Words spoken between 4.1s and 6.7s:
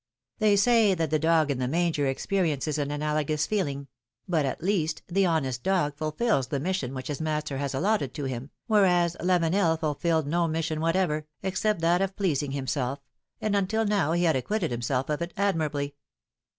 but at least, the honest dog fulfils the